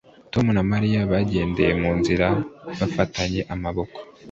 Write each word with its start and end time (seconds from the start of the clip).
Tom 0.31 0.45
na 0.55 0.63
Mariya 0.71 0.99
bagendeye 1.11 1.73
mu 1.81 1.91
nzira 1.99 2.27
bafatanye 2.79 3.41
amaboko 3.53 3.97